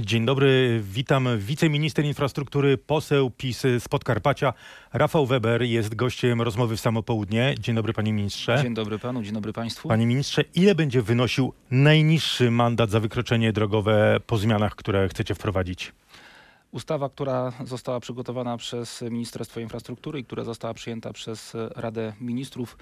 [0.00, 4.52] Dzień dobry, witam wiceminister infrastruktury, poseł PiS z Podkarpacia.
[4.92, 7.54] Rafał Weber jest gościem rozmowy w samopołudnie.
[7.58, 8.58] Dzień dobry panie ministrze.
[8.62, 9.88] Dzień dobry panu, dzień dobry państwu.
[9.88, 15.92] Panie ministrze, ile będzie wynosił najniższy mandat za wykroczenie drogowe po zmianach, które chcecie wprowadzić?
[16.72, 22.76] Ustawa, która została przygotowana przez Ministerstwo Infrastruktury i która została przyjęta przez Radę Ministrów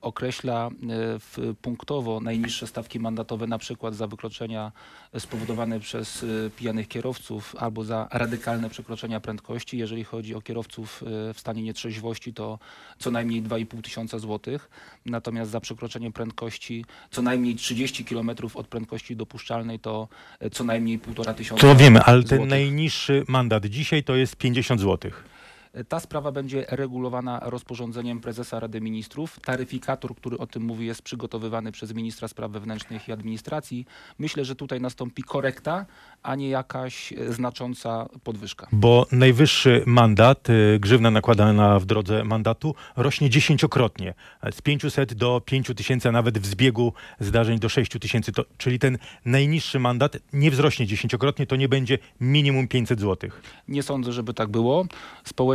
[0.00, 0.70] określa e,
[1.18, 4.72] w, punktowo najniższe stawki mandatowe na przykład za wykroczenia
[5.18, 9.78] spowodowane przez e, pijanych kierowców albo za radykalne przekroczenia prędkości.
[9.78, 12.58] Jeżeli chodzi o kierowców e, w stanie nietrzeźwości to
[12.98, 14.70] co najmniej 2,5 tysiąca złotych.
[15.06, 20.08] Natomiast za przekroczenie prędkości co najmniej 30 km od prędkości dopuszczalnej to
[20.52, 22.38] co najmniej 1,5 tysiąca To wiemy, ale złotych.
[22.38, 25.37] ten najniższy mandat dzisiaj to jest 50 złotych.
[25.88, 29.40] Ta sprawa będzie regulowana rozporządzeniem prezesa Rady Ministrów.
[29.40, 33.86] Taryfikator, który o tym mówi, jest przygotowywany przez ministra spraw wewnętrznych i administracji.
[34.18, 35.86] Myślę, że tutaj nastąpi korekta,
[36.22, 38.66] a nie jakaś e, znacząca podwyżka.
[38.72, 44.14] Bo najwyższy mandat, y, grzywna nakładana w drodze mandatu, rośnie dziesięciokrotnie.
[44.52, 48.32] Z 500 do 5000, a nawet w zbiegu zdarzeń do 6000.
[48.32, 53.42] To, czyli ten najniższy mandat nie wzrośnie dziesięciokrotnie, to nie będzie minimum 500 złotych.
[53.68, 54.84] Nie sądzę, żeby tak było.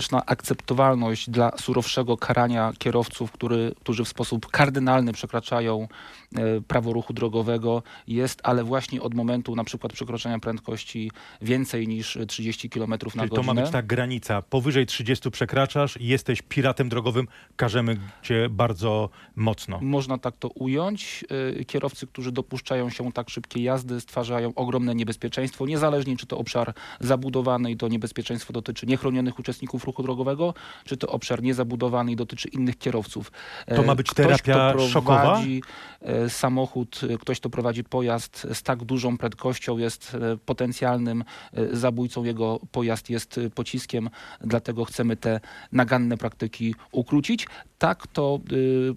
[0.03, 5.87] Społeczna akceptowalność dla surowszego karania kierowców, który, którzy w sposób kardynalny przekraczają
[6.35, 12.17] e, prawo ruchu drogowego jest, ale właśnie od momentu na przykład przekroczenia prędkości więcej niż
[12.27, 13.53] 30 km na Czyli to godzinę.
[13.53, 14.41] ma być ta granica.
[14.41, 19.79] Powyżej 30 przekraczasz, jesteś piratem drogowym, karzemy cię bardzo mocno.
[19.81, 21.25] Można tak to ująć.
[21.59, 26.73] Y, Kierowcy, którzy dopuszczają się tak szybkiej jazdy, stwarzają ogromne niebezpieczeństwo, niezależnie czy to obszar
[26.99, 30.53] zabudowany i to niebezpieczeństwo dotyczy niechronionych uczestników ruchu drogowego,
[30.85, 33.31] czy to obszar niezabudowany i dotyczy innych kierowców.
[33.67, 35.21] To E, ma być ktoś, terapia kto szokowa?
[35.21, 35.61] prowadzi
[36.01, 41.75] e, samochód, e, ktoś, kto prowadzi pojazd z tak dużą prędkością jest e, potencjalnym e,
[41.75, 42.23] zabójcą.
[42.23, 44.09] Jego pojazd jest e, pociskiem,
[44.41, 45.39] dlatego chcemy te
[45.71, 47.47] naganne praktyki ukrócić.
[47.77, 48.39] Tak to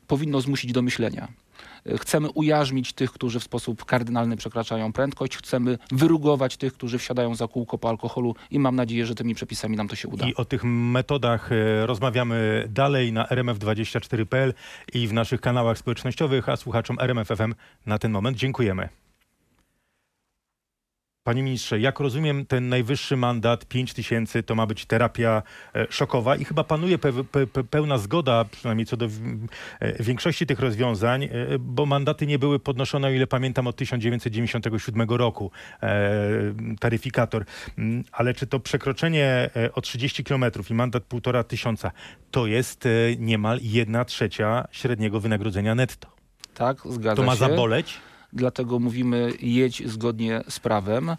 [0.06, 1.28] powinno zmusić do myślenia.
[1.98, 5.36] Chcemy ujarzmić tych, którzy w sposób kardynalny przekraczają prędkość.
[5.36, 9.76] Chcemy wyrugować tych, którzy wsiadają za kółko po alkoholu i mam nadzieję, że tymi przepisami
[9.76, 10.26] nam to się uda.
[10.26, 14.54] I o tych metodach e, rozmawiamy dalej na rmf24.pl
[14.94, 17.54] i w naszych kanałach społecznościowych, a słuchaczom RMFFM
[17.86, 18.88] na ten moment dziękujemy.
[21.26, 25.42] Panie ministrze, jak rozumiem, ten najwyższy mandat 5 tysięcy to ma być terapia
[25.74, 29.06] e, szokowa i chyba panuje pe, pe, pe, pełna zgoda, przynajmniej co do
[29.80, 31.28] e, większości tych rozwiązań, e,
[31.58, 35.50] bo mandaty nie były podnoszone, o ile pamiętam, od 1997 roku.
[36.80, 37.44] Taryfikator.
[37.78, 41.90] Mm, Ale czy to przekroczenie o 30 km i mandat półtora tysiąca
[42.30, 42.88] to jest
[43.18, 46.08] niemal jedna trzecia średniego wynagrodzenia netto?
[46.54, 48.00] Tak, zgadza To ma się.
[48.32, 51.08] Dlatego mówimy jedź zgodnie z prawem.
[51.08, 51.16] E,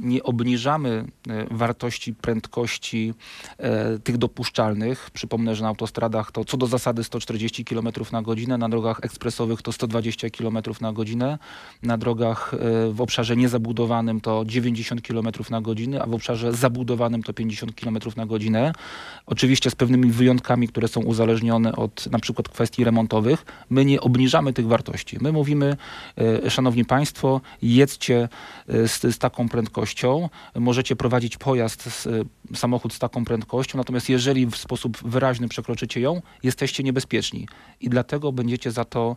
[0.00, 3.14] Nie obniżamy e, wartości prędkości
[3.58, 5.10] e, tych dopuszczalnych.
[5.10, 9.62] Przypomnę, że na autostradach to co do zasady 140 km na godzinę, na drogach ekspresowych
[9.62, 11.38] to 120 km na godzinę,
[11.82, 12.54] na drogach
[12.90, 17.98] w obszarze niezabudowanym to 90 km na godzinę, a w obszarze zabudowanym to 50 km
[18.16, 18.72] na godzinę.
[19.26, 23.44] Oczywiście z pewnymi wyjątkami, które są uzależnione od na przykład kwestii remontowych.
[23.70, 25.18] My nie obniżamy tych wartości.
[25.20, 25.76] My mówimy,
[26.48, 28.28] szanowni państwo, jedźcie
[28.68, 32.10] e, z, z taką prędkością, możecie prowadzić pojazd, z, e,
[32.54, 37.48] samochód z taką prędkością, natomiast jeżeli w sposób wyraźny przekroczycie ją, jesteście niebezpieczni
[37.80, 39.16] i dlatego będziecie za to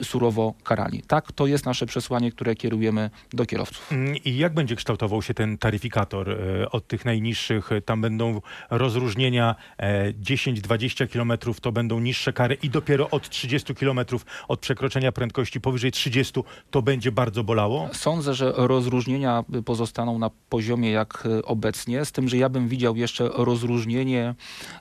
[0.00, 1.02] e, surowo karani.
[1.02, 3.92] Tak, to jest nasze przesłanie, które kierujemy do kierowców.
[3.92, 7.72] Mm, I jak będzie kształtował się ten taryfikator e, od tych najniższych?
[7.72, 8.40] E, Tam będą
[8.70, 14.00] rozróżnienia e, 10-20 km, to będą niższe kary i dopiero od 30 km
[14.48, 17.88] od przekroczenia prędkości powyżej 30 to będzie bardzo bolało?
[17.92, 23.28] Sądzę, że rozróżnienia pozostaną na poziomie jak obecnie, z tym, że ja bym widział jeszcze
[23.34, 24.34] rozróżnienie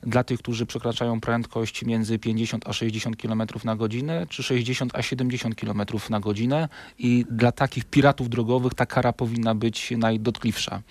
[0.03, 5.01] dla tych, którzy przekraczają prędkość między 50 a 60 km na godzinę, czy 60 a
[5.01, 10.81] 70 km na godzinę i dla takich piratów drogowych ta kara powinna być najdotkliwsza.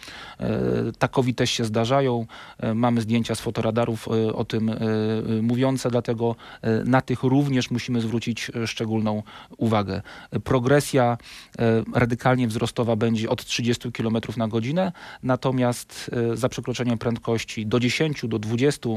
[0.41, 0.51] E,
[0.99, 2.27] Takowi też się zdarzają.
[2.59, 4.71] E, Mamy zdjęcia z fotoradarów e, o tym
[5.43, 6.37] mówiące, dlatego
[6.85, 9.23] na tych również musimy zwrócić szczególną
[9.57, 10.03] uwagę.
[10.31, 10.41] E,
[10.77, 11.19] Progresja
[11.59, 14.93] e, radykalnie wzrostowa będzie od 30 km na godzinę,
[15.23, 18.91] natomiast e, za przekroczenie prędkości do 10, do 20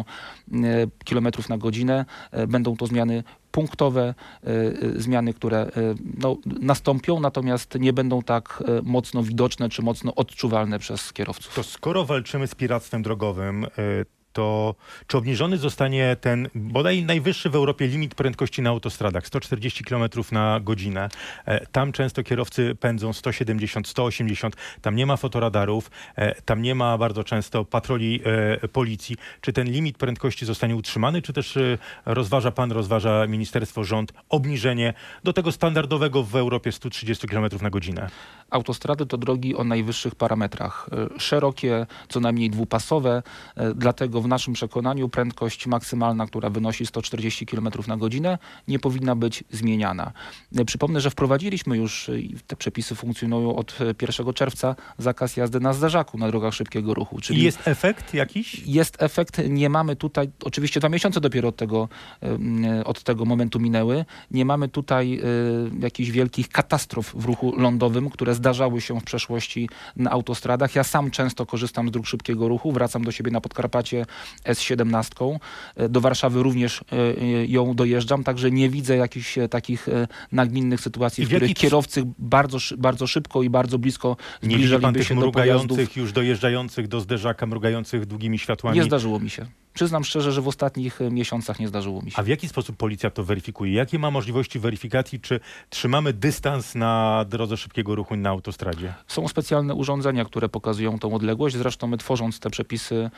[1.05, 5.71] km na godzinę e, będą to zmiany punktowe, e, e, zmiany, które e,
[6.17, 11.55] no, nastąpią, natomiast nie będą tak e, mocno widoczne czy mocno odczuwalne przez kierowców.
[11.55, 13.69] To skoro walczymy z piractwem drogowym, e,
[14.33, 14.75] to
[15.07, 20.59] czy obniżony zostanie ten bodaj najwyższy w Europie limit prędkości na autostradach 140 km na
[20.59, 21.09] godzinę.
[21.45, 26.97] E, Tam często kierowcy pędzą 170, 180, tam nie ma fotoradarów, e, tam nie ma
[26.97, 28.21] bardzo często patroli
[28.61, 29.15] e, policji.
[29.41, 31.57] Czy ten limit prędkości zostanie utrzymany, czy też
[32.05, 34.93] rozważa pan, rozważa ministerstwo, rząd obniżenie
[35.23, 38.09] do tego standardowego w Europie 130 km na godzinę?
[38.49, 40.89] Autostrady to drogi o najwyższych parametrach.
[41.17, 43.23] Szerokie, co najmniej dwupasowe,
[43.55, 43.73] e,
[44.19, 48.37] dlatego w naszym przekonaniu prędkość maksymalna, która wynosi 140 km na godzinę,
[48.67, 50.11] nie powinna być zmieniana.
[50.65, 55.73] Przypomnę, że wprowadziliśmy już, i te przepisy funkcjonują od e, 1 czerwca, zakaz jazdy na
[55.73, 57.19] zderzaku na drogach szybkiego ruchu.
[57.21, 58.63] Czyli jest efekt jakiś?
[58.65, 61.89] jest efekt, nie mamy tutaj, oczywiście dwa miesiące dopiero od tego,
[62.21, 65.21] em, od tego momentu minęły, nie mamy tutaj
[65.79, 70.75] jakichś wielkich katastrof w ruchu lądowym, które zdarzały się w przeszłości na autostradach.
[70.75, 74.05] Ja sam często korzystam z dróg szybkiego ruchu, wracam do siebie na Podkarpacie
[74.45, 75.39] S17,
[75.75, 79.87] e, do Warszawy również e, e, ją dojeżdżam, także nie widzę jakichś takich
[80.31, 85.31] nagminnych sytuacji, w w których kierowcy bardzo, bardzo szybko i bardzo blisko zbliżaliby się do
[85.31, 85.95] pojazdów.
[85.95, 88.77] już dojeżdżających do zderzaka, mrugających długimi światłami?
[88.77, 89.45] Nie zdarzyło mi się.
[89.73, 92.17] Przyznam szczerze, że w ostatnich e, miesiącach nie zdarzyło mi się.
[92.19, 93.73] A w jaki sposób policja to weryfikuje?
[93.73, 95.19] Jakie ma możliwości weryfikacji?
[95.19, 95.39] Czy
[95.69, 98.93] trzymamy dystans na drodze szybkiego ruchu na autostradzie?
[99.07, 101.55] Są specjalne urządzenia, które pokazują tą odległość.
[101.55, 103.09] Zresztą my tworząc te przepisy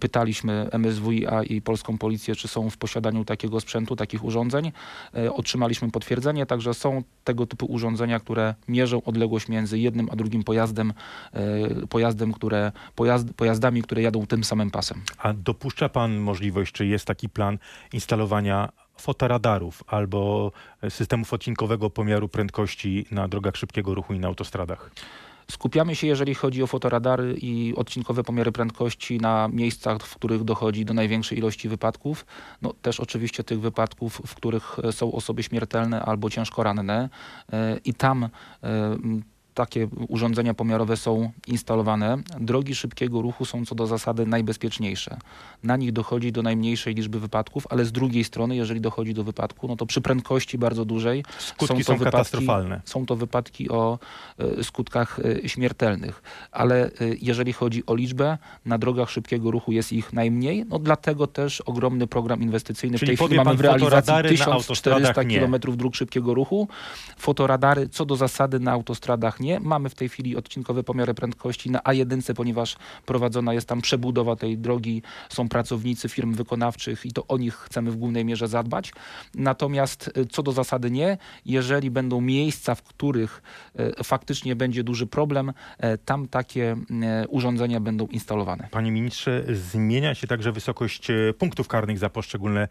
[0.00, 4.72] pytaliśmy MSWiA i polską policję, czy są w posiadaniu takiego sprzętu, takich urządzeń.
[5.14, 10.44] E, Otrzymaliśmy potwierdzenie, także są tego typu urządzenia, które mierzą odległość między jednym a drugim
[10.44, 10.92] pojazdem,
[11.32, 15.02] e, pojazdem które, pojazd, pojazdami, które jadą tym samym pasem.
[15.18, 17.58] A dopuszcza pan możliwość, czy jest taki plan
[17.92, 18.68] instalowania
[18.98, 20.52] fotoradarów albo
[20.88, 24.90] systemów odcinkowego pomiaru prędkości na drogach szybkiego ruchu i na autostradach?
[25.50, 30.84] Skupiamy się, jeżeli chodzi o fotoradary i odcinkowe pomiary prędkości na miejscach, w których dochodzi
[30.84, 32.26] do największej ilości wypadków.
[32.62, 37.08] No, też oczywiście tych wypadków, w których są osoby śmiertelne albo ciężko ranne.
[37.52, 38.28] E, I tam e,
[39.58, 42.16] takie urządzenia pomiarowe są instalowane.
[42.40, 45.16] Drogi szybkiego ruchu są co do zasady najbezpieczniejsze.
[45.62, 49.68] Na nich dochodzi do najmniejszej liczby wypadków, ale z drugiej strony, jeżeli dochodzi do wypadku,
[49.68, 52.80] no to przy prędkości bardzo dużej Skutki to są katastrofalne.
[52.84, 53.98] są to wypadki o
[54.38, 56.22] e, skutkach e, śmiertelnych,
[56.52, 56.90] ale e,
[57.20, 62.06] jeżeli chodzi o liczbę, na drogach szybkiego ruchu jest ich najmniej, no dlatego też ogromny
[62.06, 62.98] program inwestycyjny.
[62.98, 65.38] Czyli w tej chwili mamy w realizacji fotoradary na 1400 autostradach nie.
[65.38, 66.68] km dróg szybkiego ruchu.
[67.18, 69.47] Fotoradary co do zasady na autostradach nie.
[69.60, 74.58] Mamy w tej chwili odcinkowe pomiary prędkości na A1, ponieważ prowadzona jest tam przebudowa tej
[74.58, 78.92] drogi, są pracownicy firm wykonawczych i to o nich chcemy w głównej mierze zadbać.
[79.34, 83.42] Natomiast y, co do zasady nie, jeżeli będą miejsca, w których
[84.00, 85.52] y, faktycznie będzie duży problem, y,
[86.04, 86.76] tam takie
[87.28, 88.68] urządzenia będą instalowane.
[88.70, 91.08] Panie ministrze, zmienia się także wysokość
[91.38, 92.68] punktów karnych za poszczególne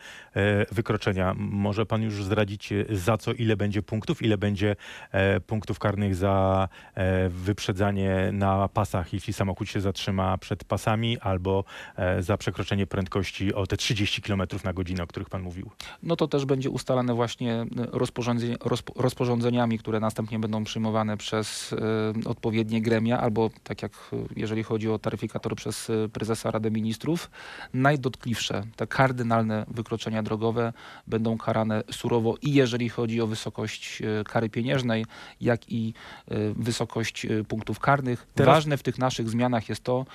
[0.71, 1.33] wykroczenia.
[1.37, 4.75] Może pan już zdradzić za co, ile będzie punktów, ile będzie
[5.11, 11.63] e, punktów karnych za e, wyprzedzanie na pasach, jeśli samochód się zatrzyma przed pasami, albo
[11.95, 15.69] e, za przekroczenie prędkości o te 30 km na godzinę, o których pan mówił.
[16.03, 21.73] No to też będzie ustalane właśnie y, rozporządzenie, rozpo, rozporządzeniami, które następnie będą przyjmowane przez
[21.73, 21.77] y,
[22.25, 23.91] odpowiednie gremia, albo tak jak
[24.35, 27.29] jeżeli chodzi o taryfikator przez prezesa Rady Ministrów.
[27.73, 30.73] Najdotkliwsze, te kardynalne wykroczenia drogowe
[31.07, 35.05] będą karane surowo i jeżeli chodzi o wysokość kary pieniężnej,
[35.41, 35.93] jak i
[36.31, 38.27] y, wysokość y, punktów karnych.
[38.35, 40.05] Teraz- Ważne w tych naszych zmianach jest to,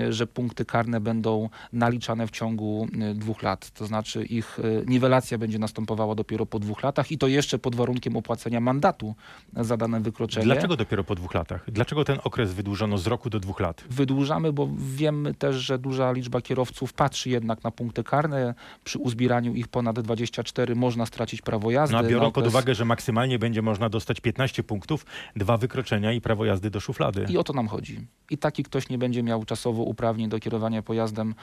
[0.00, 3.70] y, że punkty karne będą naliczane w ciągu y, dwóch lat.
[3.70, 8.16] To znaczy ich niwelacja będzie następowała dopiero po dwóch latach i to jeszcze pod warunkiem
[8.16, 9.14] opłacenia mandatu
[9.56, 10.44] za dane wykroczenie.
[10.46, 11.64] Dlaczego dopiero po dwóch latach?
[11.68, 13.84] Dlaczego ten okres wydłużono z roku do dwóch lat?
[13.90, 18.54] Wydłużamy, bo wiemy też, że duża liczba kierowców patrzy jednak na punkty karne.
[18.84, 21.92] Przy uzbieraniu ich ponad 24 można stracić prawo jazdy.
[21.92, 25.71] No a biorąc pod okres- uwagę, że maksymalnie będzie można dostać 15 punktów, dwa wykroczenia
[26.14, 27.26] i prawo jazdy do szuflady.
[27.28, 28.06] I o to nam chodzi.
[28.30, 31.34] I taki ktoś nie będzie miał czasowo uprawnień do kierowania pojazdem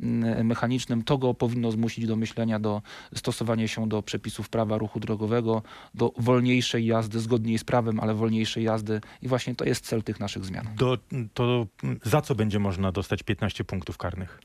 [0.00, 1.02] mm, mechanicznym.
[1.02, 2.82] To go powinno zmusić do myślenia, do
[3.14, 5.62] stosowania się do przepisów prawa ruchu drogowego,
[5.94, 9.00] do wolniejszej jazdy, zgodniej z prawem, ale wolniejszej jazdy.
[9.22, 10.68] I właśnie to jest cel tych naszych zmian.
[10.76, 10.98] Do,
[11.34, 11.66] to
[12.02, 14.40] za co będzie można dostać 15 punktów karnych?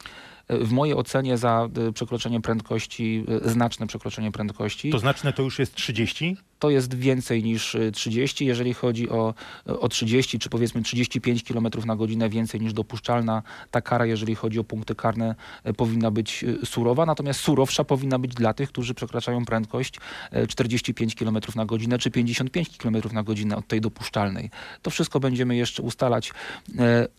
[0.49, 5.59] W mojej ocenie za y, przekroczenie prędkości, y, znaczne przekroczenie prędkości, To znaczne to już
[5.59, 6.37] jest 30?
[6.59, 8.45] to jest więcej niż y, 30.
[8.45, 9.33] Jeżeli chodzi o,
[9.65, 14.59] o 30 czy powiedzmy 35 km na godzinę więcej niż dopuszczalna, ta kara, jeżeli chodzi
[14.59, 15.35] o punkty karne,
[15.67, 17.05] y, powinna być y, surowa.
[17.05, 19.95] Natomiast surowsza powinna być dla tych, którzy przekraczają prędkość
[20.33, 24.49] y, 45 km na godzinę czy 55 km na godzinę od tej dopuszczalnej.
[24.81, 26.31] To wszystko będziemy jeszcze ustalać.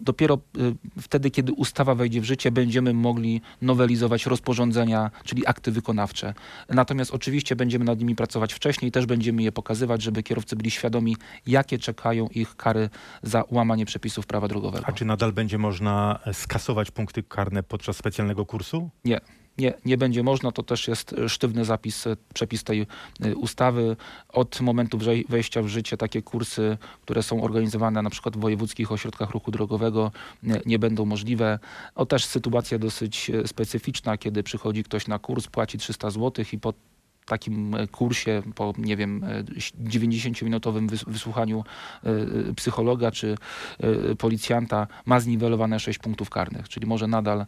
[0.00, 5.72] Dopiero y, wtedy, kiedy ustawa wejdzie w życie, będziemy mogli mogli nowelizować rozporządzenia, czyli akty
[5.72, 6.34] wykonawcze.
[6.68, 11.16] Natomiast oczywiście będziemy nad nimi pracować wcześniej, też będziemy je pokazywać, żeby kierowcy byli świadomi,
[11.46, 12.90] jakie czekają ich kary
[13.22, 14.84] za łamanie przepisów prawa drogowego.
[14.86, 18.90] A czy nadal będzie można skasować punkty karne podczas specjalnego kursu?
[19.04, 19.20] Nie.
[19.60, 20.52] Nie, nie będzie można.
[20.52, 22.86] To też jest sztywny zapis, e, przepis tej
[23.20, 23.96] e, ustawy.
[24.28, 24.98] Od momentu
[25.28, 30.12] wejścia w życie takie kursy, które są organizowane na przykład w wojewódzkich ośrodkach ruchu drogowego,
[30.42, 31.58] nie, nie będą możliwe.
[31.94, 36.58] O też sytuacja dosyć e, specyficzna, kiedy przychodzi ktoś na kurs, płaci 300 zł i
[36.58, 36.72] po
[37.26, 39.42] takim e, kursie, po nie wiem, e,
[39.88, 41.64] 90-minutowym wys- wysłuchaniu
[42.04, 43.34] e, psychologa czy
[43.80, 47.46] e, policjanta ma zniwelowane 6 punktów karnych, czyli może nadal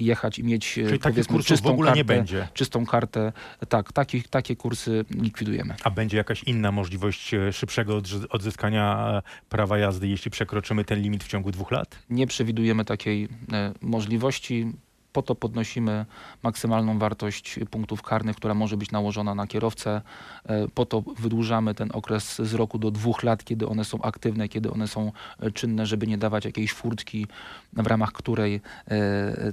[0.00, 2.48] jechać i mieć e, Czyli powiedzmy czystą ogóle kartę, nie będzie.
[2.54, 3.32] czystą kartę.
[3.68, 5.74] Tak, takie, takie kursy likwidujemy.
[5.84, 8.00] A będzie jakaś inna możliwość e, szybszego
[8.30, 11.98] odzyskania e, prawa jazdy, jeśli przekroczymy ten limit w ciągu dwóch lat?
[12.10, 14.72] Nie przewidujemy takiej e, możliwości.
[15.14, 16.06] Po to podnosimy
[16.42, 20.02] maksymalną wartość punktów karnych, która może być nałożona na kierowcę.
[20.46, 24.48] E, Po to wydłużamy ten okres z roku do dwóch lat, kiedy one są aktywne,
[24.48, 27.26] kiedy one są e, czynne, żeby nie dawać jakiejś furtki,
[27.72, 29.52] w ramach której e,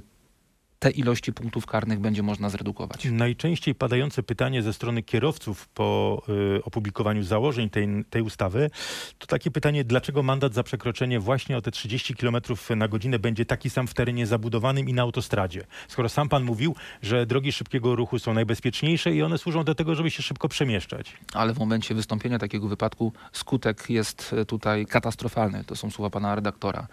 [0.82, 3.04] te ilości punktów karnych będzie można zredukować.
[3.04, 6.22] Najczęściej padające pytanie ze strony kierowców po
[6.56, 8.70] y, opublikowaniu założeń tej, tej ustawy
[9.18, 12.36] to takie pytanie, dlaczego mandat za przekroczenie właśnie o te 30 km
[12.76, 15.64] na godzinę będzie taki sam w terenie zabudowanym i na autostradzie?
[15.88, 19.94] Skoro sam pan mówił, że drogi szybkiego ruchu są najbezpieczniejsze i one służą do tego,
[19.94, 21.16] żeby się szybko przemieszczać.
[21.34, 25.64] ale w momencie wystąpienia takiego wypadku skutek jest e, tutaj katastrofalny.
[25.64, 26.86] To są słowa pana redaktora.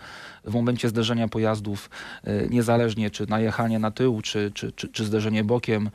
[0.45, 1.89] W momencie zderzenia pojazdów,
[2.23, 5.89] e, niezależnie czy najechanie na tył, czy, czy, czy, czy zderzenie bokiem, e,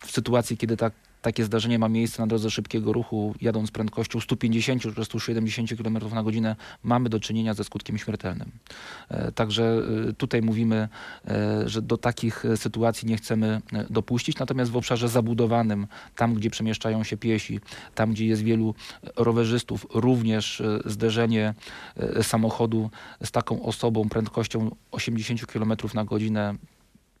[0.00, 0.92] w sytuacji, kiedy tak
[1.28, 6.22] takie zdarzenie ma miejsce na drodze szybkiego ruchu, jadąc prędkością 150 czy 170 km na
[6.22, 8.50] godzinę, mamy do czynienia ze skutkiem śmiertelnym.
[9.08, 10.88] E, Także e, tutaj mówimy,
[11.28, 14.38] e, że do takich sytuacji nie chcemy dopuścić.
[14.38, 17.60] Natomiast w obszarze zabudowanym, tam gdzie przemieszczają się piesi,
[17.94, 18.74] tam gdzie jest wielu
[19.16, 21.54] rowerzystów, również zderzenie
[22.22, 22.90] samochodu
[23.24, 26.54] z taką osobą prędkością 80 km na godzinę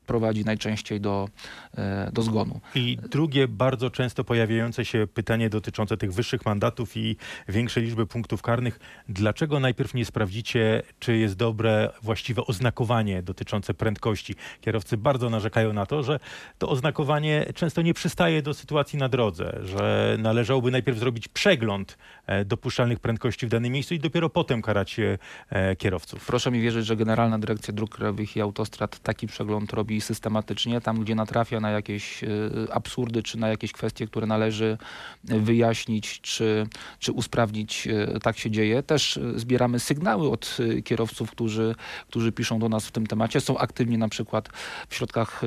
[0.08, 1.28] prowadzi najczęściej do,
[1.76, 2.60] e, do zgonu.
[2.74, 7.16] I drugie bardzo często pojawiające się pytanie dotyczące tych wyższych mandatów i
[7.48, 8.80] większej liczby punktów karnych.
[9.08, 14.34] Dlaczego najpierw nie sprawdzicie, czy jest dobre, właściwe oznakowanie dotyczące prędkości?
[14.60, 16.20] Kierowcy bardzo narzekają na to, że
[16.58, 22.44] to oznakowanie często nie przystaje do sytuacji na drodze, że należałoby najpierw zrobić przegląd e,
[22.44, 26.26] dopuszczalnych prędkości w danym miejscu i dopiero potem karać e, kierowców.
[26.26, 31.00] Proszę mi wierzyć, że Generalna Dyrekcja Dróg Krajowych i Autostrad taki przegląd robi systematycznie, tam
[31.00, 32.28] gdzie natrafia na jakieś e,
[32.72, 34.78] absurdy, czy na jakieś kwestie, które należy
[35.24, 36.66] wyjaśnić, czy,
[36.98, 38.82] czy usprawnić, e, tak się dzieje.
[38.82, 41.74] Też e, zbieramy sygnały od kierowców, którzy,
[42.08, 43.40] którzy piszą do nas w tym temacie.
[43.40, 44.48] Są aktywni na przykład
[44.88, 45.42] w środkach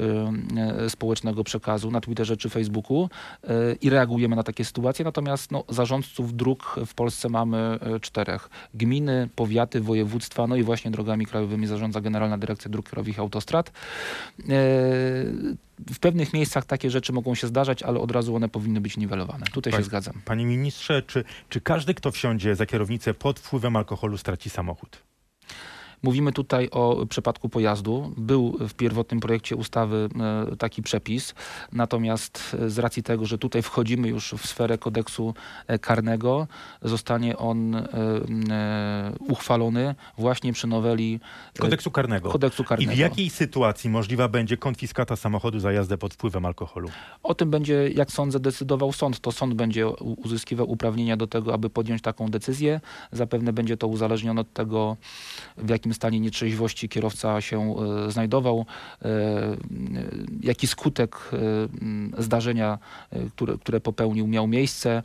[0.89, 3.09] społecznego przekazu, na Twitterze czy Facebooku
[3.81, 5.05] i reagujemy na takie sytuacje.
[5.05, 8.49] Natomiast no, zarządców dróg w Polsce mamy czterech.
[8.73, 13.71] Gminy, powiaty, województwa, no i właśnie drogami krajowymi zarządza Generalna Dyrekcja Dróg Krajowych i Autostrad.
[14.43, 14.53] E,
[15.93, 19.45] W pewnych miejscach takie rzeczy mogą się zdarzać, ale od razu one powinny być niwelowane.
[19.53, 20.21] Tutaj Pani- się zgadzam.
[20.25, 25.03] Panie ministrze, czy, czy każdy, kto wsiądzie za kierownicę pod wpływem alkoholu, straci samochód?
[26.03, 28.13] Mówimy tutaj o przypadku pojazdu.
[28.17, 30.09] Był w pierwotnym projekcie ustawy
[30.51, 31.35] e, taki przepis,
[31.73, 35.33] natomiast e, z racji tego, że tutaj wchodzimy już w sferę kodeksu
[35.67, 36.47] e, karnego,
[36.81, 37.87] zostanie on
[39.19, 41.19] uchwalony właśnie przy noweli
[41.59, 42.29] Kodeksu karnego.
[42.29, 42.91] kodeksu I karnego.
[42.91, 46.89] w jakiej sytuacji możliwa będzie konfiskata samochodu za jazdę pod wpływem alkoholu?
[47.23, 49.19] O tym będzie, jak sądzę, decydował sąd.
[49.19, 52.81] To sąd będzie uzyskiwał uprawnienia do tego, aby podjąć taką decyzję.
[53.11, 54.97] Zapewne będzie to uzależnione od tego,
[55.57, 57.75] w jakim stanie nietrzeźwości kierowca się
[58.07, 58.65] e, znajdował,
[59.01, 59.57] e, e,
[60.43, 61.31] jaki skutek
[62.17, 62.79] zdarzenia,
[63.35, 65.03] które, które popełnił, miał miejsce.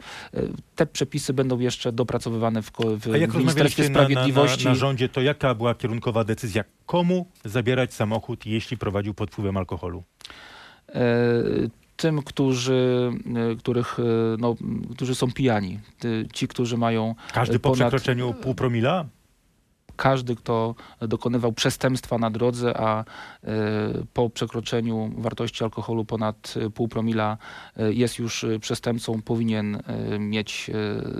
[0.76, 4.74] Te przepisy będą jeszcze dopracowywane w, w A jak Ministerstwie rozmawialiście na, na, na, Sprawiedliwości.
[4.74, 6.64] rządzie, to jaka była kierunkowa decyzja?
[6.86, 10.02] Komu zabierać samochód, jeśli prowadził pod wpływem alkoholu?
[11.96, 13.10] tym, którzy,
[13.58, 13.96] których,
[14.38, 14.54] no,
[14.94, 15.80] którzy są pijani.
[16.32, 19.04] Ci, którzy mają Każdy po Ponad- przekroczeniu pół promila?
[19.96, 23.04] Każdy, kto dokonywał przestępstwa na drodze, a e,
[24.14, 27.38] po przekroczeniu wartości alkoholu ponad e, pół promila
[27.76, 29.82] e, jest już przestępcą, powinien
[30.18, 30.70] mieć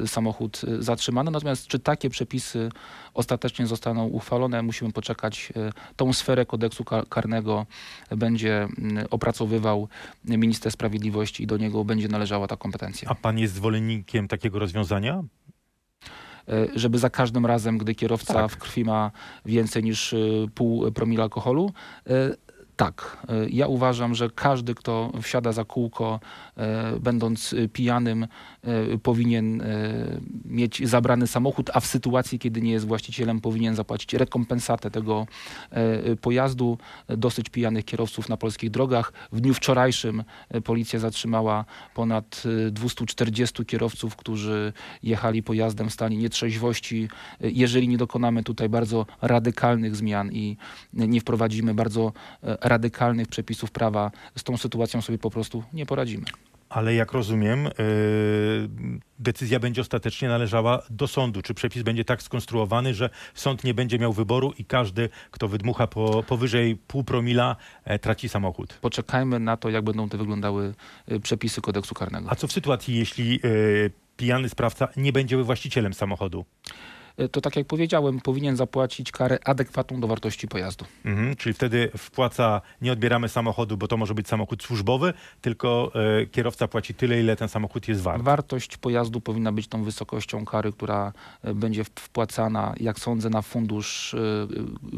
[0.06, 1.30] samochód zatrzymany.
[1.30, 2.68] Natomiast czy takie przepisy
[3.14, 5.52] ostatecznie zostaną uchwalone, musimy poczekać.
[5.97, 7.66] Tą sferę kodeksu ka- karnego
[8.11, 8.68] będzie
[9.11, 9.88] opracowywał
[10.25, 13.09] minister sprawiedliwości i do niego będzie należała ta kompetencja.
[13.09, 15.23] A pan jest zwolennikiem takiego rozwiązania?
[16.49, 18.50] E, żeby za każdym razem, gdy kierowca Tak.
[18.50, 19.11] w krwi ma
[19.45, 20.17] więcej niż e,
[20.55, 21.73] pół promila alkoholu,
[22.07, 22.12] e,
[22.76, 26.21] tak, ja uważam, że każdy, kto wsiada za kółko,
[27.00, 28.26] będąc pijanym,
[29.03, 29.65] powinien e,
[30.45, 35.27] mieć zabrany samochód, a w sytuacji, kiedy nie jest właścicielem, powinien zapłacić rekompensatę tego
[35.71, 36.79] e, pojazdu.
[37.09, 39.13] Dosyć pijanych kierowców na polskich drogach.
[39.33, 46.17] W dniu wczorajszym e, policja zatrzymała ponad e, 240 kierowców, którzy jechali pojazdem w stanie
[46.17, 47.09] nietrzeźwości.
[47.41, 50.57] E, Jeżeli nie dokonamy tutaj bardzo radykalnych zmian i
[50.93, 56.25] nie wprowadzimy bardzo e, radykalnych przepisów prawa, z tą sytuacją sobie po prostu nie poradzimy.
[56.69, 58.69] Ale jak rozumiem, yy,
[59.19, 61.43] decyzja będzie ostatecznie należała do sądu.
[61.43, 65.87] Czy przepis będzie tak skonstruowany, że sąd nie będzie miał wyboru i każdy, kto wydmucha
[65.87, 68.79] po, powyżej pół promila, e, traci samochód?
[68.81, 70.75] Poczekajmy na to, jak będą te wyglądały
[71.07, 72.31] e, przepisy kodeksu karnego.
[72.31, 73.39] A co w sytuacji, jeśli e,
[74.17, 76.45] pijany sprawca nie będzie właścicielem samochodu?
[77.33, 80.85] To tak jak powiedziałem, powinien zapłacić karę adekwatną do wartości pojazdu.
[81.05, 85.93] Mhm, czyli wtedy wpłaca, nie odbieramy samochodu, bo to może być samochód służbowy, tylko
[86.23, 88.23] e, kierowca płaci tyle, ile ten samochód jest wart.
[88.23, 94.17] Wartość pojazdu powinna być tą wysokością kary, która e, będzie wpłacana, jak sądzę, na fundusz,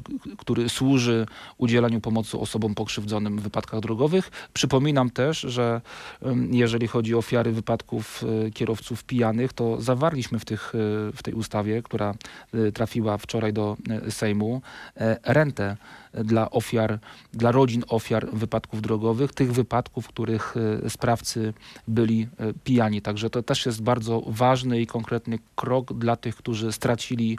[0.04, 1.26] k- który służy
[1.58, 4.30] udzielaniu pomocy osobom pokrzywdzonym w wypadkach drogowych.
[4.54, 5.80] Przypominam też, że
[6.22, 10.72] em, jeżeli chodzi o ofiary wypadków kierowców pijanych, to zawarliśmy w, tych,
[11.16, 12.07] w tej ustawie, która
[12.54, 14.62] e, trafiła wczoraj do e, Sejmu,
[14.96, 15.76] e, rentę
[16.14, 16.98] dla ofiar,
[17.32, 21.54] dla rodzin ofiar wypadków drogowych, tych wypadków, w których e, sprawcy
[21.88, 22.28] byli
[22.64, 23.02] pijani.
[23.02, 27.38] Także to też jest bardzo ważny i konkretny krok dla tych, którzy stracili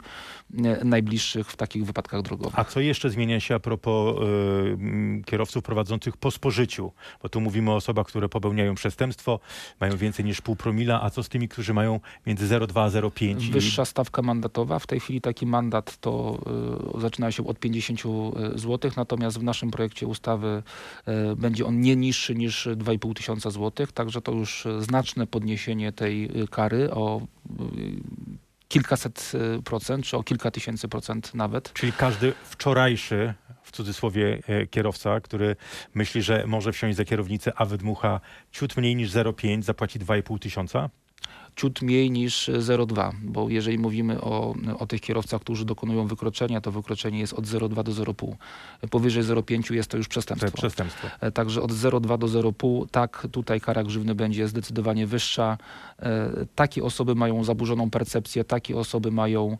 [0.84, 2.58] najbliższych w takich wypadkach drogowych.
[2.58, 4.16] A co jeszcze zmienia się a propos
[4.78, 6.92] m, kierowców prowadzących po spożyciu?
[7.22, 9.40] Bo tu mówimy o osobach, które popełniają przestępstwo,
[9.80, 13.42] mają więcej niż pół promila, a co z tymi, którzy mają między 0,2 a 0,5?
[13.48, 14.59] i- Wyższa stawka mandatowa.
[14.80, 16.38] W tej chwili taki mandat to
[16.96, 18.00] y, zaczyna się od 50
[18.54, 20.62] zł, natomiast w naszym projekcie ustawy
[21.32, 26.30] y, będzie on nie niższy niż 2,5 tysiąca złotych, także to już znaczne podniesienie tej
[26.50, 27.20] kary o
[28.68, 29.32] kilkaset
[29.64, 31.72] procent, czy o kilka tysięcy procent nawet.
[31.72, 33.34] Czyli każdy wczorajszy,
[33.70, 35.56] w cudzysłowie, e, kierowca, który
[35.94, 38.20] myśli, że może wsiąść za kierownicę, a wydmucha
[38.52, 40.90] ciut mniej niż 0,5, zapłaci 2,5 tysiąca?
[41.56, 46.72] Ciut mniej niż 0,2, bo jeżeli mówimy o, o tych kierowcach, którzy dokonują wykroczenia, to
[46.72, 48.34] wykroczenie jest od 0,2 do 0,5.
[48.90, 50.56] Powyżej 0,5 jest to już przestępstwo.
[50.56, 51.08] przestępstwo.
[51.20, 55.58] E, Także od 0,2 do 0,5, tak, tutaj kara grzywny będzie zdecydowanie wyższa.
[55.98, 59.56] E, Takie osoby mają zaburzoną percepcję, takie osoby mają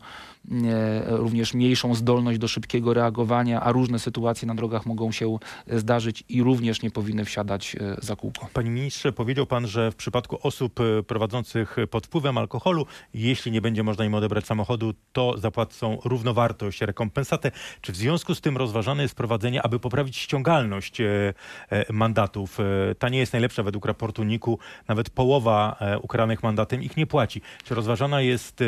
[1.07, 6.23] również mniejszą zdolność do szybkiego reagowania, a różne sytuacje na drogach mogą się e, zdarzyć
[6.29, 8.47] i również nie powinny wsiadać e, za kółko.
[8.53, 13.61] Panie ministrze, powiedział pan, że w przypadku osób e, prowadzących pod wpływem alkoholu, jeśli nie
[13.61, 17.51] będzie można im odebrać samochodu, to zapłacą równowartość, rekompensatę.
[17.81, 21.33] Czy w związku z tym rozważane jest wprowadzenie, aby poprawić ściągalność e,
[21.69, 22.59] e, mandatów?
[22.59, 24.59] E, ta nie jest najlepsza według raportu NIK-u.
[24.87, 27.41] Nawet połowa e, ukaranych mandatem ich nie płaci.
[27.63, 28.65] Czy rozważana jest e,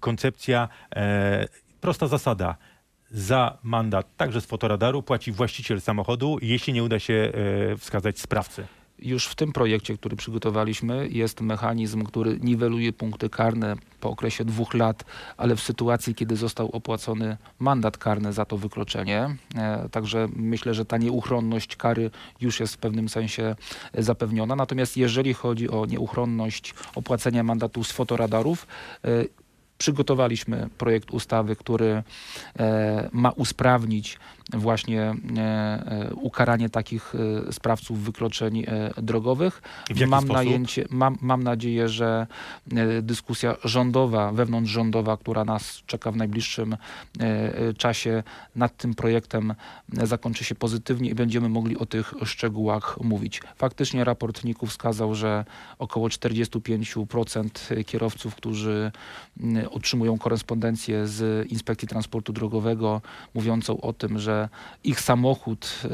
[0.00, 0.87] koncepcja, e,
[1.80, 2.56] prosta zasada,
[3.10, 7.32] za mandat, także z fotoradaru, płaci właściciel samochodu, jeśli nie uda się
[7.72, 8.66] e, wskazać sprawcy.
[8.98, 14.74] Już w tym projekcie, który przygotowaliśmy, jest mechanizm, który niweluje punkty karne po okresie dwóch
[14.74, 15.04] lat,
[15.36, 19.36] ale w sytuacji, kiedy został opłacony mandat karny za to wykroczenie.
[19.56, 23.56] E, Także myślę, że ta nieuchronność kary już jest w pewnym sensie
[23.92, 24.56] e, zapewniona.
[24.56, 28.66] Natomiast jeżeli chodzi o nieuchronność opłacenia mandatu z fotoradarów,
[29.04, 29.08] e,
[29.78, 32.02] przygotowaliśmy projekt ustawy, który
[32.58, 34.18] e, ma usprawnić
[34.52, 37.14] właśnie e, e, ukaranie takich
[37.48, 38.66] e, sprawców wykroczeń
[39.02, 39.62] drogowych.
[40.06, 42.26] Mam, najęcie, mam, mam nadzieję, że
[43.02, 46.76] dyskusja rządowa, wewnątrzrządowa, która nas czeka w najbliższym
[47.78, 48.22] czasie
[48.56, 49.54] nad tym projektem
[49.92, 53.40] zakończy się pozytywnie i będziemy mogli o tych szczegółach mówić.
[53.56, 55.44] Faktycznie raport NIK-u wskazał, że
[55.78, 58.92] około 45% kierowców, którzy
[59.70, 63.00] otrzymują korespondencję z Inspekcji Transportu Drogowego
[63.34, 64.37] mówiącą o tym, że
[64.84, 65.88] ich samochód, y,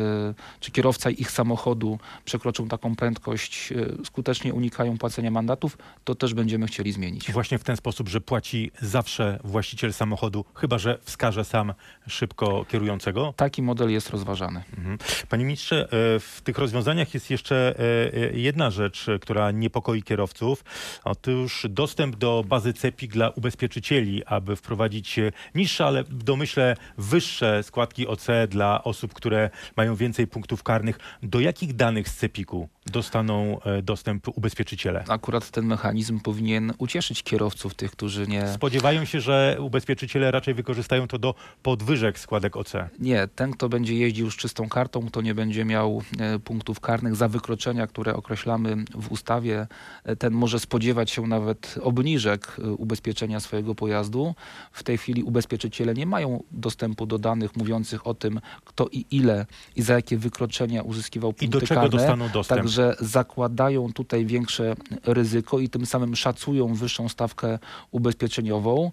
[0.61, 6.67] czy kierowca ich samochodu przekroczył taką prędkość, y, skutecznie unikają płacenia mandatów, to też będziemy
[6.67, 7.33] chcieli zmienić.
[7.33, 11.75] Właśnie w ten sposób, że płaci zawsze właściciel samochodu, chyba że wskaże sam
[12.09, 13.35] szybko kierującego.
[13.37, 14.63] Taki model jest rozważany.
[14.79, 14.99] Mhm.
[15.29, 15.89] Panie ministrze, e,
[16.21, 20.65] w tych rozwiązaniach jest jeszcze e, e, jedna rzecz, która niepokoi kierowców.
[21.05, 25.21] Otóż dostęp do bazy CEPIK dla ubezpieczycieli, aby wprowadzić
[25.55, 30.99] niższe, ale w domyśle wyższe składki OC dla osób, które mają więcej punktów karnych.
[31.23, 35.05] Do jakich danych z CEPIK-u dostaną e, dostęp ubezpieczyciele?
[35.09, 38.49] Akurat ten mechanizm powinien ucieszyć kierowców, tych, którzy nie...
[38.49, 42.73] Spodziewają się, że ubezpieczyciele raczej wykorzystają to do podwyżek składek OC.
[42.99, 47.17] Nie, ten, kto będzie jeździł z czystą kartą, to nie będzie miał e, punktów karnych
[47.17, 49.67] za wykroczenia, które określamy w ustawie.
[50.05, 54.35] E, Ten może spodziewać się nawet obniżek ubezpieczenia swojego pojazdu.
[54.73, 59.47] W tej chwili ubezpieczyciele nie mają dostępu do danych mówiących o tym, kto i ile
[59.77, 61.89] i za jakie wykroczenia uzyskiwał punkty I do czego karne.
[61.99, 62.61] dostaną dostęp?
[62.75, 67.59] Także zakładają tutaj większe ryzyko i tym samym szacują wyższą stawkę
[67.91, 68.91] ubezpieczeniową.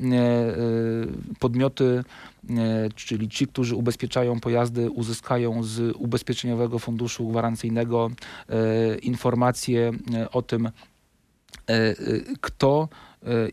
[0.00, 0.56] E, e,
[1.40, 2.04] Podmioty,
[2.50, 2.54] e,
[2.94, 8.10] czyli ci, którzy ubezpieczają pojazdy, uzyskają z Ubezpieczeniowego Funduszu Gwarancyjnego
[9.02, 9.92] informacje
[10.32, 10.70] o tym,
[12.40, 12.88] kto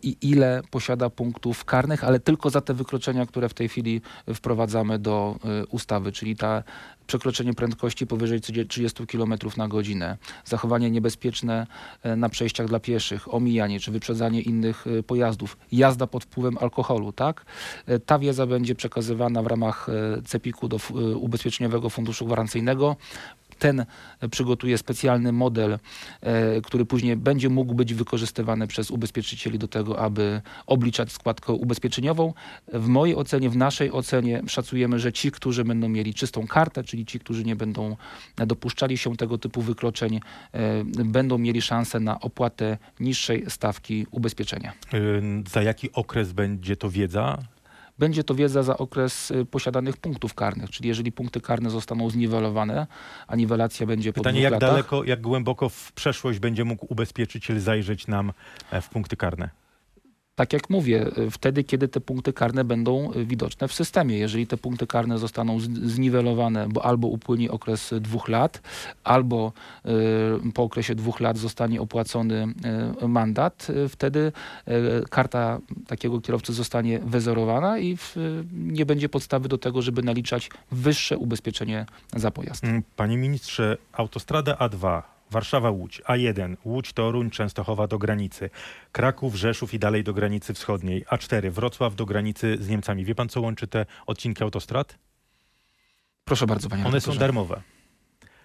[0.03, 4.01] i ile posiada punktów karnych, ale tylko za te wykroczenia, które w tej chwili
[4.33, 6.63] wprowadzamy do e, ustawy, czyli ta
[7.07, 11.67] przekroczenie prędkości powyżej 30 km na godzinę, zachowanie niebezpieczne
[12.03, 17.11] e, na przejściach dla pieszych, omijanie czy wyprzedzanie innych e, pojazdów, jazda pod wpływem alkoholu,
[17.11, 17.45] tak?
[18.05, 19.87] Ta wiedza będzie przekazywana w ramach
[20.25, 20.77] CEPIK-u do
[21.15, 22.95] Ubezpieczeniowego Funduszu Gwarancyjnego.
[23.61, 23.85] Ten
[24.31, 25.79] przygotuje specjalny model,
[26.21, 32.33] e, który później będzie mógł być wykorzystywany przez ubezpieczycieli do tego, aby obliczać składkę ubezpieczeniową.
[32.73, 37.05] W mojej ocenie, w naszej ocenie szacujemy, że ci, którzy będą mieli czystą kartę, czyli
[37.05, 37.95] ci, którzy nie będą
[38.37, 40.19] dopuszczali się tego typu wykroczeń,
[40.53, 44.73] e, będą mieli szansę na opłatę niższej stawki ubezpieczenia.
[44.93, 47.37] Y, Za jaki okres będzie to wiedza?
[48.01, 52.87] Będzie to wiedza za okres y, posiadanych punktów karnych, czyli jeżeli punkty karne zostaną zniwelowane,
[53.27, 54.69] a niwelacja będzie po Pytanie, jak latach.
[54.69, 58.33] daleko, jak głęboko w przeszłość będzie mógł ubezpieczyciel zajrzeć nam
[58.71, 59.49] e, w punkty karne?
[60.35, 64.17] Tak jak mówię, y, wtedy, kiedy te punkty karne będą y, widoczne w systemie.
[64.17, 68.61] Jeżeli te punkty karne zostaną zniwelowane, bo albo upłynie okres y, dwóch lat,
[69.03, 69.53] albo
[70.53, 72.47] po okresie dwóch lat zostanie opłacony
[73.07, 74.31] mandat, wtedy
[75.09, 77.97] karta takiego kierowcy zostanie wyzerowana i
[78.53, 82.63] nie będzie podstawy do tego, żeby naliczać wyższe ubezpieczenie za pojazd.
[82.63, 88.49] Mm, Panie ministrze, autostrada A2, Warszawa-Łódź, A1, Łódź-Toruń, Częstochowa do granicy,
[88.91, 93.05] Kraków, Rzeszów i dalej do granicy wschodniej, A4, Wrocław do granicy z Niemcami.
[93.05, 94.97] Wie pan, co łączy te odcinki autostrad?
[96.25, 97.61] Proszę bardzo, panie One są darmowe.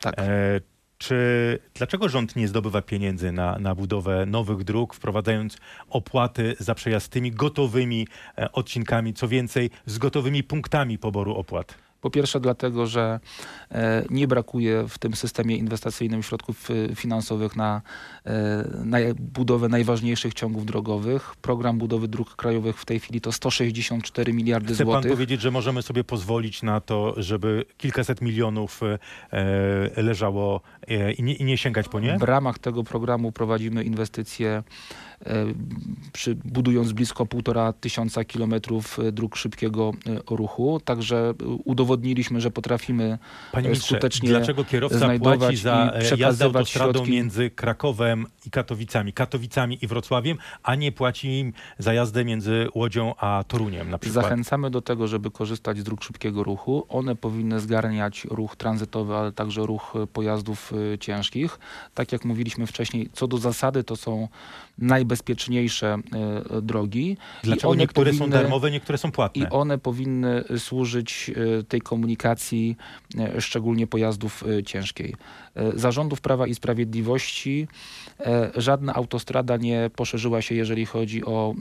[0.01, 0.15] Tak.
[0.19, 0.61] E,
[0.99, 5.57] czy dlaczego rząd nie zdobywa pieniędzy na, na budowę nowych dróg, wprowadzając
[5.89, 11.86] opłaty za przejazd tymi gotowymi e, odcinkami, co więcej, z gotowymi punktami poboru opłat?
[12.01, 13.21] Po pierwsze dlatego, że
[13.71, 17.83] e, nie brakuje w tym systemie inwestycyjnym środków e, finansowych na,
[18.25, 21.37] e, na budowę najważniejszych ciągów drogowych.
[21.37, 25.13] Program budowy dróg krajowych w tej chwili to 164 miliardy Chce pan złotych.
[25.13, 28.81] powiedzieć, że możemy sobie pozwolić na to, żeby kilkaset milionów
[29.97, 30.61] leżało
[31.19, 32.19] i, nie, i nie sięgać po nie?
[32.19, 34.63] W ramach tego programu prowadzimy inwestycje,
[35.27, 35.45] e,
[36.13, 40.81] przy, budując blisko półtora tysiąca kilometrów e, dróg szybkiego e, ruchu.
[40.85, 43.19] Także udowodniliśmy, że potrafimy
[43.53, 47.13] Panie skutecznie dlaczego kierowca płaci za jazdę autostradą środki.
[47.13, 53.15] między Krakowem i Katowicami, Katowicami i Wrocławiem, a nie płaci im za jazdę między Łodzią
[53.19, 54.25] a Toruniem na przykład?
[54.25, 56.87] Zachęcamy do tego, żeby korzystać z dróg szybkiego ruchu.
[56.89, 61.59] One powinny zgarniać ruch tranzytowy, ale także ruch pojazdów ciężkich.
[61.95, 64.29] Tak jak mówiliśmy wcześniej, co do zasady to są
[64.79, 65.99] najbezpieczniejsze
[66.57, 67.17] e, drogi.
[67.43, 69.43] Dlaczego one niektóre są powinny- darmowe, niektóre są płatne?
[69.43, 72.77] I one powinny służyć e, tej komunikacji,
[73.39, 75.15] szczególnie pojazdów ciężkiej.
[75.75, 77.69] Zarządów Prawa i Sprawiedliwości
[78.57, 81.55] żadna autostrada nie poszerzyła się, jeżeli chodzi o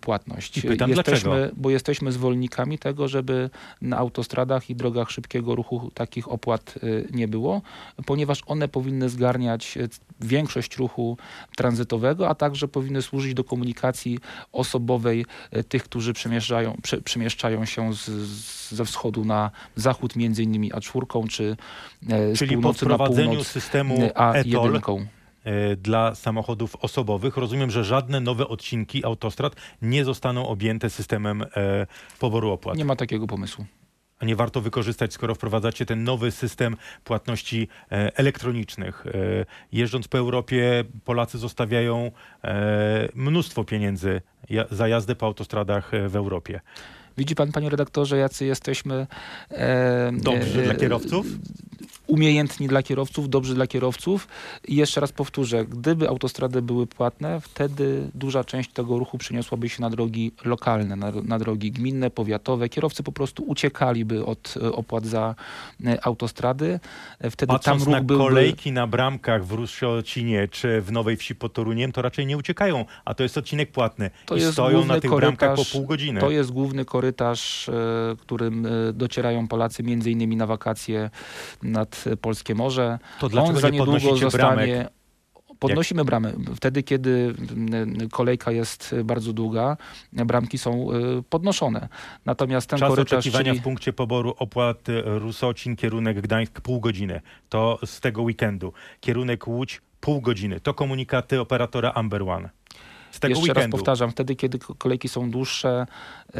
[0.00, 0.58] płatność.
[0.58, 1.56] I pytam, jesteśmy, dlaczego?
[1.56, 3.50] Bo jesteśmy zwolennikami tego, żeby
[3.82, 6.74] na autostradach i drogach szybkiego ruchu takich opłat
[7.10, 7.62] nie było,
[8.06, 9.88] ponieważ one powinny zgarniać e,
[10.20, 11.16] większość ruchu
[11.56, 14.18] tranzytowego, a także powinny służyć do komunikacji
[14.52, 20.42] osobowej e, tych, którzy przemieszczają, prze, przemieszczają się z, z, ze wschodu na zachód, między
[20.42, 21.56] innymi A4, czy
[22.10, 25.06] e, z Czyli po północy na wprowadzeniu północ systemu e, ETOL A1.
[25.44, 31.44] e, dla samochodów osobowych, rozumiem, że żadne nowe odcinki autostrad nie zostaną objęte systemem
[32.18, 32.76] poboru opłat.
[32.76, 33.64] Nie ma takiego pomysłu.
[34.18, 39.06] A nie warto wykorzystać, skoro wprowadzacie ten nowy system płatności e, elektronicznych.
[39.06, 39.10] E,
[39.72, 42.10] jeżdżąc po Europie, Polacy zostawiają
[42.44, 44.20] e, mnóstwo pieniędzy
[44.70, 46.60] za jazdę po autostradach w Europie.
[47.18, 49.06] Widzi pan, panie redaktorze, jacy jesteśmy...
[49.50, 51.26] E, Dobrze e, dla kierowców?
[52.08, 54.28] Umiejętni dla kierowców, dobrzy dla kierowców.
[54.68, 59.82] I jeszcze raz powtórzę, gdyby autostrady były płatne, wtedy duża część tego ruchu przeniosłaby się
[59.82, 62.68] na drogi lokalne, na, na drogi gminne, powiatowe.
[62.68, 65.34] Kierowcy po prostu uciekaliby od e, opłat za
[65.86, 66.80] e, autostrady.
[67.20, 68.24] E, Wtedy Patrząc tam ruch na byłby...
[68.24, 72.84] kolejki na bramkach w Ruszocinie czy w Nowej Wsi pod Toruniem, to raczej nie uciekają,
[73.04, 76.20] a to jest odcinek płatny To i stoją na tych bramkach po korytarz- pół godziny.
[76.20, 77.70] To jest główny korytarz,
[78.20, 81.10] którym docierają Polacy między innymi na wakacje
[81.62, 82.98] nad e, Polskie Morze.
[83.20, 84.20] To dlaczego On za nie niedługo bramek?
[84.20, 84.88] zostanie.
[85.58, 86.34] Podnosimy bramy.
[86.56, 89.76] Wtedy, kiedy mm, kolejka jest bardzo długa,
[90.12, 91.88] bramki są y, podnoszone.
[92.24, 96.80] Natomiast ten Czas korytarz, oczekiwania czyli w punkcie poboru opłat y, Rusocin, kierunek Gdańsk pół
[96.80, 97.20] godziny.
[97.48, 98.72] To z tego weekendu.
[99.00, 100.60] Kierunek Łódź pół godziny.
[100.60, 102.50] To komunikaty operatora Amber One.
[103.10, 103.76] Z tego jeszcze raz weekendu.
[103.76, 105.86] powtarzam, wtedy, kiedy ko- kolejki są dłuższe,
[106.28, 106.38] y,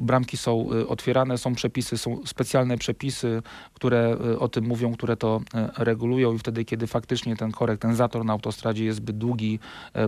[0.00, 3.42] bramki są y, otwierane, są przepisy, są specjalne przepisy,
[3.74, 5.40] które y, o tym mówią, które to
[5.78, 9.58] regulują i wtedy, kiedy faktycznie ten korek, ten zator na autostradzie jest zbyt długi,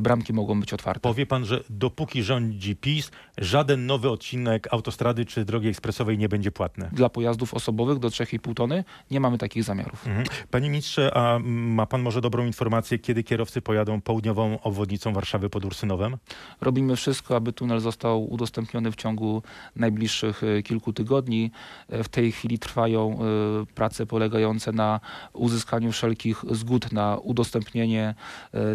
[0.00, 1.00] bramki mogą być otwarte.
[1.00, 6.50] Powie pan, że dopóki rządzi PiS, żaden nowy odcinek autostrady czy drogi ekspresowej nie będzie
[6.52, 6.88] płatny.
[6.92, 10.06] Dla pojazdów osobowych do 3,5 tony nie mamy takich zamiarów.
[10.06, 10.26] Mhm.
[10.50, 15.64] Panie ministrze, a ma pan może dobrą informację, kiedy kierowcy pojadą południową obwodnicą Warszawy pod
[15.94, 16.18] Ursynowem?
[16.60, 19.42] Robimy wszystko, aby tunel został udostępniony w ciągu
[19.76, 21.50] najbliższych e, kilku tygodni.
[21.88, 25.00] E, W tej chwili trwają e, prace polegające na
[25.32, 28.14] uzyskaniu wszelkich zgód na udostępnienie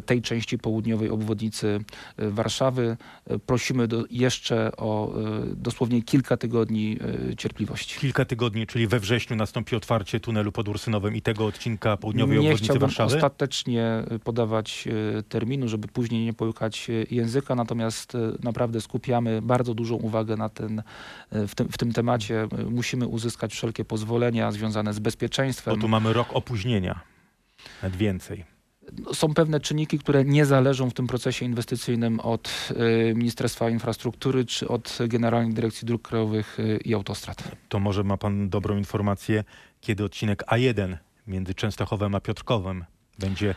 [0.05, 1.79] tej części południowej obwodnicy
[2.17, 2.97] Warszawy.
[3.45, 5.13] Prosimy do, jeszcze o
[5.55, 6.97] dosłownie kilka tygodni
[7.37, 7.99] cierpliwości.
[7.99, 12.39] Kilka tygodni, czyli we wrześniu nastąpi otwarcie tunelu pod Ursynowem i tego odcinka południowej Nie
[12.39, 13.15] obwodnicy chciałbym Warszawy?
[13.15, 14.87] ostatecznie podawać
[15.29, 20.83] terminu, żeby później nie połykać języka, natomiast e, naprawdę skupiamy bardzo dużą uwagę na ten,
[21.31, 22.47] e, w, tym, w tym temacie.
[22.69, 25.81] Musimy uzyskać wszelkie pozwolenia związane z Bo bezpieczeństwem.
[25.81, 26.99] tu mamy rok opóźnienia.
[27.81, 28.45] Nawet więcej.
[29.13, 34.67] Są pewne czynniki, które nie zależą w tym procesie inwestycyjnym od e, Ministerstwa Infrastruktury czy
[34.67, 37.51] od Generalnej Dyrekcji Dróg Krajowych i Autostrad.
[37.69, 39.43] To może ma pan dobrą informację,
[39.81, 42.85] kiedy odcinek A1 między Częstochowem a Piotrkowem
[43.19, 43.55] będzie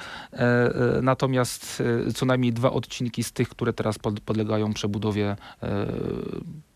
[1.01, 1.83] Natomiast
[2.15, 5.35] co najmniej dwa odcinki z tych, które teraz pod- podlegają przebudowie,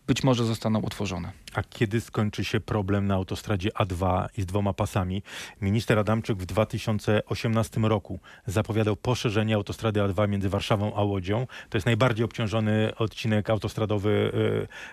[0.06, 1.32] być może zostaną utworzone.
[1.54, 5.22] A kiedy skończy się problem na autostradzie A2 i z dwoma pasami?
[5.60, 11.46] Minister Adamczyk w 2018 roku zapowiadał poszerzenie autostrady A2 między Warszawą a Łodzią.
[11.70, 14.32] To jest najbardziej obciążony odcinek autostradowy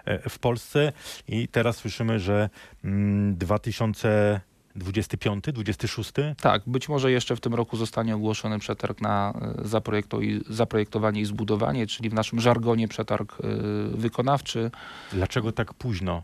[0.07, 0.93] y, y, w Polsce
[1.27, 2.49] i teraz słyszymy, że
[2.83, 4.41] mm, 2000
[4.75, 6.11] 25, 26?
[6.41, 11.87] Tak, być może jeszcze w tym roku zostanie ogłoszony przetarg na e, zaprojektowanie i zbudowanie,
[11.87, 13.47] czyli w naszym żargonie przetarg e,
[13.97, 14.71] wykonawczy.
[15.11, 16.23] Dlaczego tak późno?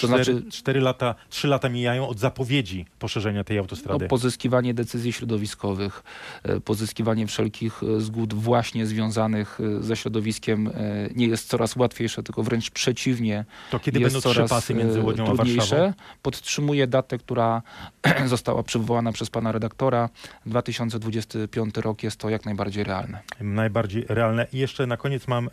[0.00, 4.08] To Cztery, znaczy cztery lata, trzy lata mijają od zapowiedzi poszerzenia tej no, autostrady.
[4.08, 6.02] pozyskiwanie decyzji środowiskowych,
[6.42, 10.70] e, pozyskiwanie wszelkich e, zgód właśnie związanych e, ze środowiskiem
[11.14, 15.00] nie jest coraz łatwiejsze, tylko wręcz przeciwnie, to kiedy jest będą trzy coraz pasy między
[15.00, 15.92] Łodzią a Warszawą?
[16.22, 17.62] Podtrzymuję datę, która
[18.26, 20.08] została przywołana przez pana redaktora.
[20.46, 23.22] 2025 rok jest to jak najbardziej realne.
[23.40, 24.46] najbardziej realne.
[24.52, 25.48] I jeszcze na koniec mam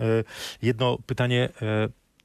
[0.62, 1.50] jedno pytanie.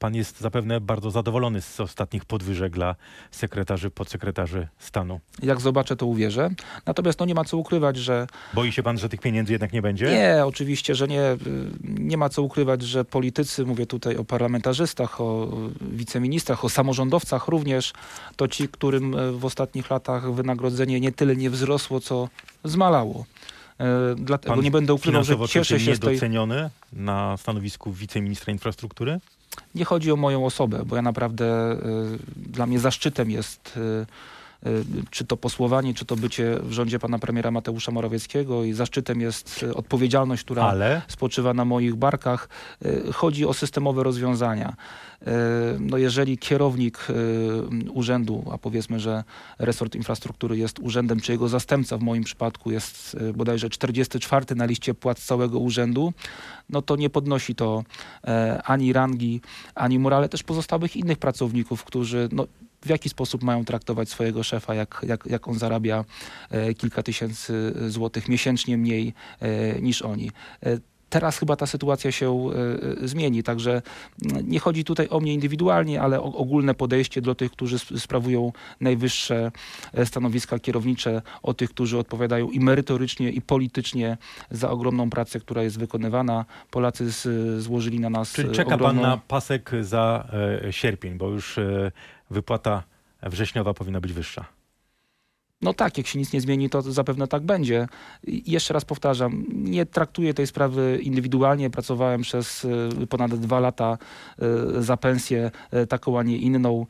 [0.04, 2.96] Pan jest zapewne bardzo zadowolony z ostatnich podwyżek dla
[3.30, 5.20] sekretarzy, podsekretarzy stanu.
[5.42, 6.50] Jak zobaczę, to uwierzę.
[6.86, 9.82] Natomiast no, nie ma co ukrywać, że Boi się pan, że tych pieniędzy jednak nie
[9.82, 10.06] będzie?
[10.06, 11.22] Nie, oczywiście, że nie.
[11.22, 11.38] Y,
[11.82, 15.48] Nie ma co ukrywać, że politycy, mówię tutaj o parlamentarzystach, o
[15.92, 17.92] y, wiceministrach, o samorządowcach również,
[18.36, 22.28] to ci, którym y, w ostatnich latach wynagrodzenie nie tyle nie wzrosło, co
[22.64, 23.24] zmalało.
[24.16, 26.08] Dlatego Pan nie będę ukrywał, że cieszę się z tej...
[26.08, 29.20] niedoceniony na stanowisku wiceministra infrastruktury?
[29.74, 34.06] Nie chodzi o moją osobę, bo ja naprawdę, y, dla mnie zaszczytem jest y,
[35.10, 39.64] czy to posłowanie, czy to bycie w rządzie pana premiera Mateusza Morawieckiego i zaszczytem jest
[39.68, 42.48] e, odpowiedzialność, która Ale spoczywa na moich barkach.
[42.84, 44.76] E, Chodzi o systemowe rozwiązania.
[45.80, 47.06] No jeżeli kierownik
[47.92, 49.24] urzędu, a powiedzmy, że
[49.58, 54.94] resort infrastruktury jest urzędem, czy jego zastępca w moim przypadku jest bodajże 44 na liście
[54.94, 56.12] płac całego urzędu,
[56.70, 57.84] no to nie podnosi to
[58.24, 59.40] e, ani rangi,
[59.74, 62.46] ani morale też pozostałych innych pracowników, którzy no,
[62.84, 66.04] w jaki sposób mają traktować swojego szefa, jak, jak, jak on zarabia
[66.50, 70.30] e, kilka tysięcy złotych miesięcznie mniej e, niż oni.
[70.62, 70.78] E,
[71.14, 72.50] Teraz chyba ta sytuacja się
[73.02, 73.82] e, zmieni, także
[74.24, 77.98] mm, nie chodzi tutaj o mnie indywidualnie, ale o ogólne podejście do tych, którzy sp-
[77.98, 79.52] sprawują najwyższe
[79.92, 84.16] e, stanowiska kierownicze, o tych, którzy odpowiadają i merytorycznie, i politycznie
[84.50, 86.44] za ogromną pracę, która jest wykonywana.
[86.70, 87.10] Polacy
[87.58, 89.02] złożyli na nas czyli e, czeka pan ogromną...
[89.02, 90.28] na pasek za
[90.66, 91.92] e, sierpień, bo już e,
[92.30, 92.82] wypłata
[93.22, 94.44] wrześniowa powinna być wyższa.
[95.62, 97.88] No tak, jak się nic nie zmieni, to zapewne tak będzie.
[98.26, 101.70] I jeszcze raz powtarzam, nie traktuję tej sprawy indywidualnie.
[101.70, 102.64] Pracowałem przez
[103.02, 103.98] y, ponad dwa lata
[104.78, 106.86] y, za pensję y, taką, a nie inną.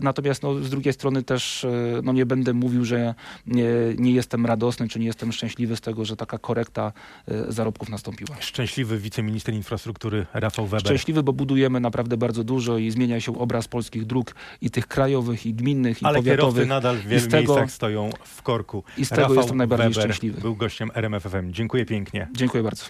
[0.00, 1.66] Natomiast no, z drugiej strony też
[2.02, 3.14] no, nie będę mówił, że
[3.46, 6.92] nie, nie jestem radosny, czy nie jestem szczęśliwy z tego, że taka korekta
[7.48, 8.36] zarobków nastąpiła.
[8.40, 10.80] Szczęśliwy wiceminister infrastruktury Rafał Weber.
[10.86, 15.46] Szczęśliwy, bo budujemy naprawdę bardzo dużo i zmienia się obraz polskich dróg i tych krajowych,
[15.46, 16.68] i gminnych, i Ale kierowcy powiatowych.
[16.68, 18.84] nadal w wielu miejscach stoją w korku.
[18.98, 20.40] I z tego Rafał jestem najbardziej Weber szczęśliwy.
[20.40, 21.52] był gościem RMF FM.
[21.52, 22.28] Dziękuję pięknie.
[22.32, 22.84] Dziękuję bardzo.